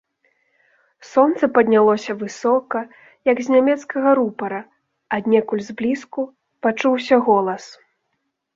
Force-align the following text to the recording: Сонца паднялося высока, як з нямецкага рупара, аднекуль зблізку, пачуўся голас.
Сонца 1.09 1.43
паднялося 1.57 2.15
высока, 2.21 2.77
як 3.31 3.37
з 3.43 3.47
нямецкага 3.57 4.09
рупара, 4.21 4.61
аднекуль 5.21 5.65
зблізку, 5.71 6.21
пачуўся 6.67 7.15
голас. 7.29 7.63